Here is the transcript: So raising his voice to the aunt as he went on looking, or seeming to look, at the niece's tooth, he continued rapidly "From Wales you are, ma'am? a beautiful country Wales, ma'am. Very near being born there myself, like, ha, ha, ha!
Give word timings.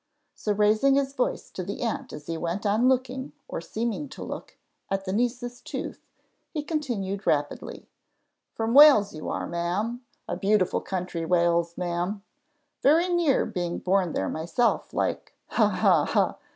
So 0.33 0.51
raising 0.53 0.95
his 0.95 1.13
voice 1.13 1.51
to 1.51 1.61
the 1.61 1.83
aunt 1.83 2.11
as 2.11 2.25
he 2.25 2.35
went 2.35 2.65
on 2.65 2.89
looking, 2.89 3.33
or 3.47 3.61
seeming 3.61 4.09
to 4.09 4.23
look, 4.23 4.57
at 4.89 5.05
the 5.05 5.13
niece's 5.13 5.61
tooth, 5.61 6.07
he 6.49 6.63
continued 6.63 7.27
rapidly 7.27 7.87
"From 8.55 8.73
Wales 8.73 9.13
you 9.13 9.29
are, 9.29 9.45
ma'am? 9.45 10.03
a 10.27 10.35
beautiful 10.35 10.81
country 10.81 11.23
Wales, 11.23 11.77
ma'am. 11.77 12.23
Very 12.81 13.09
near 13.09 13.45
being 13.45 13.77
born 13.77 14.13
there 14.13 14.27
myself, 14.27 14.91
like, 14.91 15.33
ha, 15.49 15.69
ha, 15.69 16.05
ha! 16.05 16.37